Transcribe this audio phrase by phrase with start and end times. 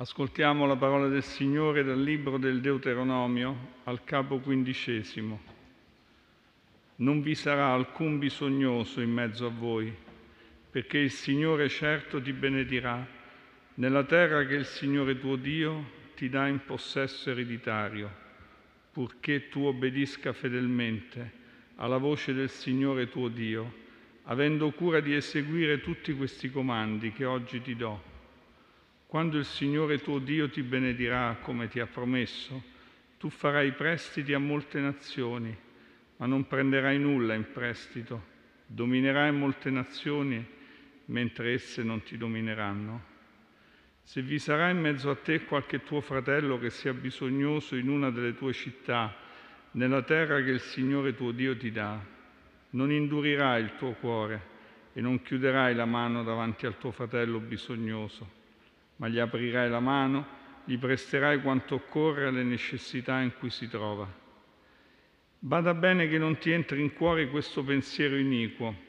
[0.00, 5.38] Ascoltiamo la parola del Signore dal libro del Deuteronomio al capo quindicesimo.
[6.96, 9.94] Non vi sarà alcun bisognoso in mezzo a voi,
[10.70, 13.06] perché il Signore certo ti benedirà
[13.74, 18.10] nella terra che il Signore tuo Dio ti dà in possesso ereditario,
[18.92, 21.30] purché tu obbedisca fedelmente
[21.74, 23.70] alla voce del Signore tuo Dio,
[24.22, 28.10] avendo cura di eseguire tutti questi comandi che oggi ti do.
[29.10, 32.62] Quando il Signore tuo Dio ti benedirà come ti ha promesso,
[33.18, 35.52] tu farai prestiti a molte nazioni,
[36.18, 38.22] ma non prenderai nulla in prestito.
[38.66, 40.46] Dominerai molte nazioni
[41.06, 43.02] mentre esse non ti domineranno.
[44.04, 48.10] Se vi sarà in mezzo a te qualche tuo fratello che sia bisognoso in una
[48.10, 49.12] delle tue città,
[49.72, 52.00] nella terra che il Signore tuo Dio ti dà,
[52.70, 54.40] non indurirai il tuo cuore
[54.92, 58.38] e non chiuderai la mano davanti al tuo fratello bisognoso,
[59.00, 60.26] ma gli aprirai la mano,
[60.64, 64.06] gli presterai quanto occorre alle necessità in cui si trova.
[65.38, 68.88] Bada bene che non ti entri in cuore questo pensiero iniquo.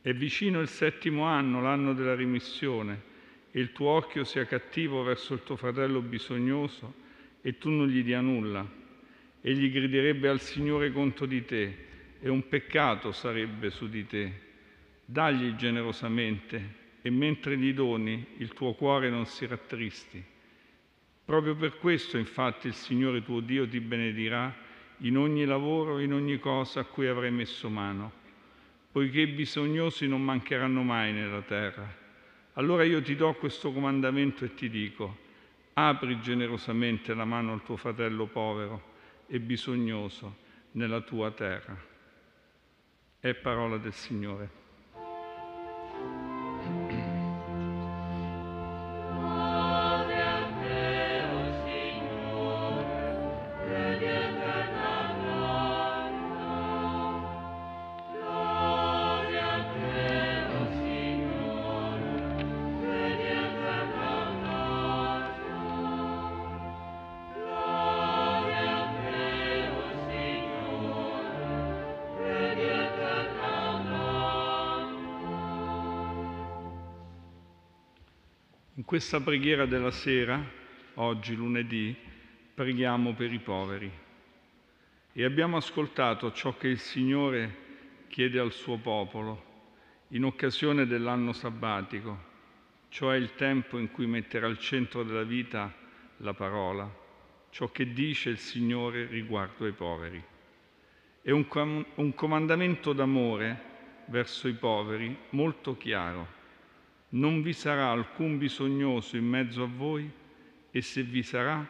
[0.00, 3.02] È vicino il settimo anno, l'anno della rimissione
[3.50, 6.94] e il tuo occhio sia cattivo verso il tuo fratello bisognoso
[7.40, 8.64] e tu non gli dia nulla.
[9.40, 11.86] Egli griderebbe al Signore contro di te
[12.20, 14.46] e un peccato sarebbe su di te.
[15.04, 20.22] Dagli generosamente e mentre gli doni il tuo cuore non si rattristi.
[21.24, 24.54] Proprio per questo infatti il Signore tuo Dio ti benedirà
[24.98, 28.12] in ogni lavoro in ogni cosa a cui avrai messo mano,
[28.90, 32.06] poiché i bisognosi non mancheranno mai nella terra
[32.58, 35.16] allora io ti do questo comandamento e ti dico,
[35.74, 38.96] apri generosamente la mano al tuo fratello povero
[39.28, 40.38] e bisognoso
[40.72, 41.80] nella tua terra.
[43.20, 44.50] È parola del Signore.
[78.88, 80.42] Questa preghiera della sera,
[80.94, 81.94] oggi lunedì,
[82.54, 83.92] preghiamo per i poveri
[85.12, 89.44] e abbiamo ascoltato ciò che il Signore chiede al suo popolo
[90.08, 92.18] in occasione dell'anno sabbatico,
[92.88, 95.70] cioè il tempo in cui metterà al centro della vita
[96.16, 96.90] la parola,
[97.50, 100.24] ciò che dice il Signore riguardo ai poveri.
[101.20, 103.64] È un, com- un comandamento d'amore
[104.06, 106.36] verso i poveri molto chiaro
[107.10, 110.10] non vi sarà alcun bisognoso in mezzo a voi
[110.70, 111.66] e se vi sarà,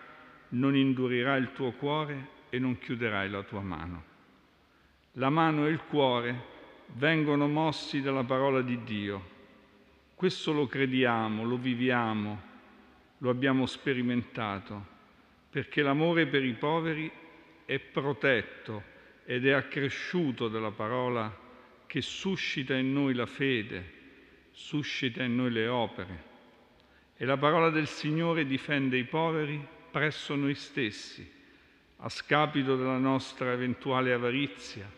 [0.50, 4.04] non indurirà il tuo cuore e non chiuderai la tua mano.
[5.12, 6.56] La mano e il cuore
[6.94, 9.36] vengono mossi dalla parola di Dio.
[10.14, 12.42] Questo lo crediamo, lo viviamo,
[13.18, 14.96] lo abbiamo sperimentato,
[15.50, 17.10] perché l'amore per i poveri
[17.64, 21.46] è protetto ed è accresciuto dalla parola
[21.86, 23.96] che suscita in noi la fede
[24.58, 26.24] suscita in noi le opere
[27.16, 31.26] e la parola del Signore difende i poveri presso noi stessi,
[31.98, 34.90] a scapito della nostra eventuale avarizia,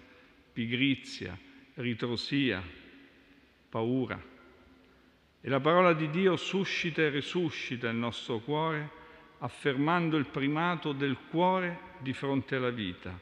[0.52, 1.38] pigrizia,
[1.74, 2.62] ritrosia,
[3.68, 4.20] paura.
[5.42, 8.90] E la parola di Dio suscita e risuscita il nostro cuore,
[9.38, 13.16] affermando il primato del cuore di fronte alla vita,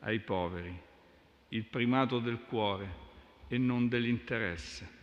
[0.00, 0.74] ai poveri,
[1.48, 2.94] il primato del cuore
[3.48, 5.01] e non dell'interesse.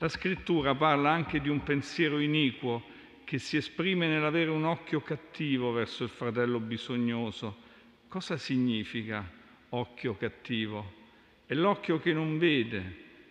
[0.00, 2.84] La scrittura parla anche di un pensiero iniquo
[3.24, 7.56] che si esprime nell'avere un occhio cattivo verso il fratello bisognoso.
[8.06, 9.28] Cosa significa
[9.70, 10.94] occhio cattivo?
[11.46, 12.80] È l'occhio che non vede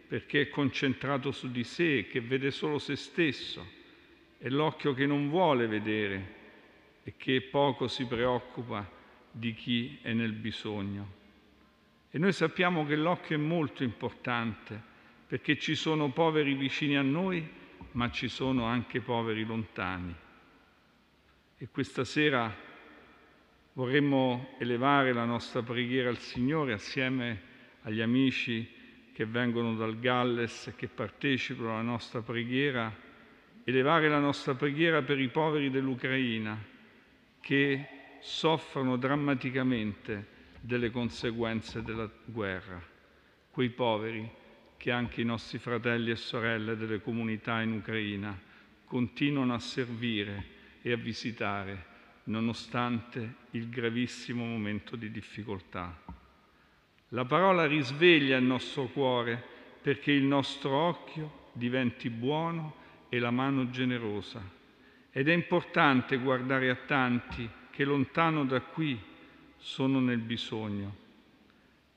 [0.07, 3.65] perché è concentrato su di sé, che vede solo se stesso.
[4.37, 6.35] È l'occhio che non vuole vedere
[7.03, 8.89] e che poco si preoccupa
[9.31, 11.13] di chi è nel bisogno.
[12.11, 14.86] E noi sappiamo che l'occhio è molto importante
[15.27, 17.45] perché ci sono poveri vicini a noi,
[17.91, 20.15] ma ci sono anche poveri lontani.
[21.57, 22.55] E questa sera
[23.73, 27.41] vorremmo elevare la nostra preghiera al Signore assieme
[27.81, 28.67] agli amici
[29.11, 32.95] che vengono dal Galles e che partecipano alla nostra preghiera,
[33.65, 36.57] elevare la nostra preghiera per i poveri dell'Ucraina
[37.41, 37.87] che
[38.21, 42.81] soffrono drammaticamente delle conseguenze della guerra,
[43.51, 44.45] quei poveri
[44.77, 48.39] che anche i nostri fratelli e sorelle delle comunità in Ucraina
[48.85, 51.95] continuano a servire e a visitare
[52.25, 55.95] nonostante il gravissimo momento di difficoltà.
[57.09, 59.41] La parola risveglia il nostro cuore
[59.81, 62.75] perché il nostro occhio diventi buono
[63.09, 64.41] e la mano generosa.
[65.11, 68.99] Ed è importante guardare a tanti che lontano da qui
[69.57, 70.95] sono nel bisogno,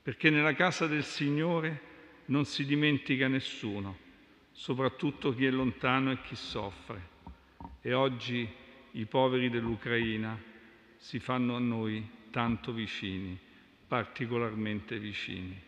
[0.01, 1.89] perché nella casa del Signore
[2.31, 3.97] non si dimentica nessuno,
[4.53, 7.09] soprattutto chi è lontano e chi soffre.
[7.81, 8.47] E oggi
[8.91, 10.39] i poveri dell'Ucraina
[10.95, 13.37] si fanno a noi tanto vicini,
[13.85, 15.59] particolarmente vicini.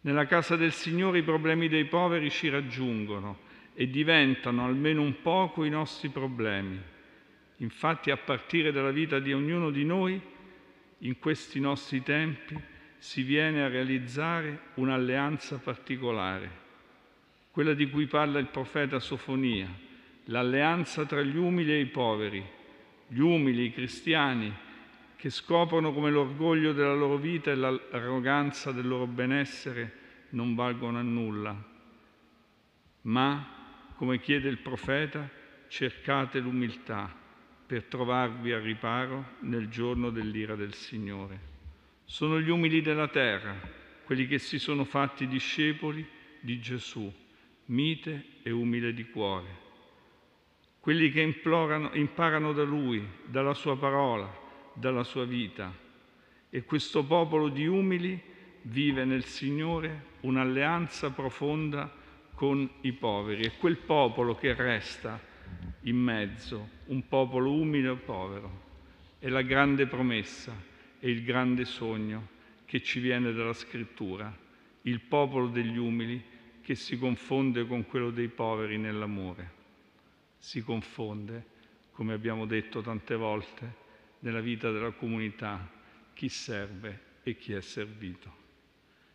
[0.00, 5.62] Nella casa del Signore i problemi dei poveri ci raggiungono e diventano almeno un poco
[5.62, 6.80] i nostri problemi.
[7.58, 10.20] Infatti a partire dalla vita di ognuno di noi,
[10.98, 12.70] in questi nostri tempi,
[13.02, 16.48] si viene a realizzare un'alleanza particolare,
[17.50, 19.68] quella di cui parla il profeta Sofonia,
[20.26, 22.46] l'alleanza tra gli umili e i poveri,
[23.08, 24.54] gli umili, i cristiani,
[25.16, 29.98] che scoprono come l'orgoglio della loro vita e l'arroganza del loro benessere
[30.30, 31.60] non valgono a nulla,
[33.00, 33.48] ma
[33.96, 35.28] come chiede il profeta,
[35.66, 37.12] cercate l'umiltà
[37.66, 41.50] per trovarvi a riparo nel giorno dell'ira del Signore.
[42.12, 43.58] Sono gli umili della terra,
[44.04, 46.06] quelli che si sono fatti discepoli
[46.40, 47.10] di Gesù,
[47.64, 49.48] mite e umile di cuore,
[50.78, 54.30] quelli che imparano da Lui, dalla Sua parola,
[54.74, 55.74] dalla Sua vita.
[56.50, 58.20] E questo popolo di umili
[58.60, 61.90] vive nel Signore un'alleanza profonda
[62.34, 63.44] con i poveri.
[63.46, 65.18] È quel popolo che resta
[65.84, 68.60] in mezzo, un popolo umile e povero.
[69.18, 70.70] È la grande promessa
[71.04, 72.28] e il grande sogno
[72.64, 74.32] che ci viene dalla scrittura,
[74.82, 76.22] il popolo degli umili
[76.60, 79.50] che si confonde con quello dei poveri nell'amore.
[80.38, 81.44] Si confonde,
[81.90, 83.74] come abbiamo detto tante volte,
[84.20, 85.68] nella vita della comunità,
[86.14, 88.32] chi serve e chi è servito.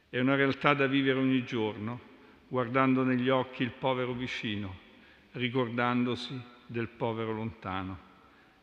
[0.09, 2.01] È una realtà da vivere ogni giorno
[2.49, 4.75] guardando negli occhi il povero vicino,
[5.31, 7.97] ricordandosi del povero lontano.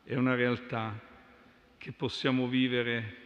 [0.03, 1.13] È una realtà
[1.85, 3.17] che possiamo vivere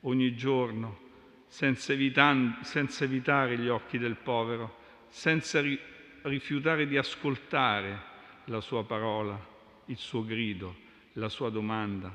[0.00, 1.06] ogni giorno
[1.46, 4.76] senza, evitan- senza evitare gli occhi del povero,
[5.08, 5.80] senza ri-
[6.20, 7.98] rifiutare di ascoltare
[8.44, 9.42] la sua parola,
[9.86, 10.76] il suo grido,
[11.14, 12.12] la sua domanda,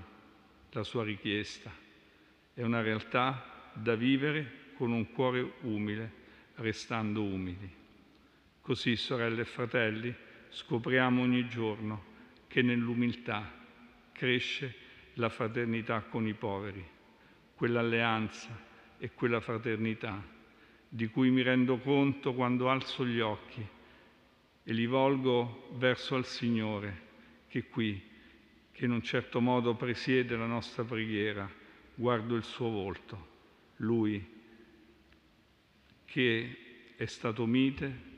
[0.69, 1.71] la sua richiesta.
[2.53, 6.11] È una realtà da vivere con un cuore umile
[6.57, 7.67] restando umili.
[8.61, 10.13] Così, sorelle e fratelli,
[10.49, 12.03] scopriamo ogni giorno
[12.45, 13.51] che nell'umiltà
[14.11, 14.81] cresce
[15.15, 16.83] la fraternità con i poveri,
[17.55, 18.49] quell'alleanza
[18.97, 20.31] e quella fraternità
[20.87, 23.65] di cui mi rendo conto quando alzo gli occhi
[24.63, 27.01] e li volgo verso al Signore
[27.47, 28.01] che qui,
[28.71, 31.49] che in un certo modo presiede la nostra preghiera,
[31.95, 33.27] guardo il suo volto,
[33.77, 34.31] Lui
[36.05, 36.57] che
[36.95, 38.11] è stato mite,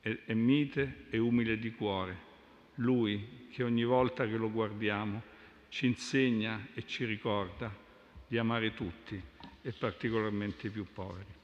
[0.00, 2.30] è, è mite e umile di cuore.
[2.76, 5.22] Lui che ogni volta che lo guardiamo
[5.72, 7.74] ci insegna e ci ricorda
[8.26, 9.20] di amare tutti
[9.62, 11.41] e particolarmente i più poveri.